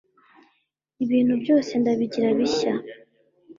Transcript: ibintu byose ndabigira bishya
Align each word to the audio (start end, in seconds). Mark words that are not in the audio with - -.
ibintu 1.03 1.33
byose 1.41 1.71
ndabigira 1.81 2.29
bishya 2.37 2.73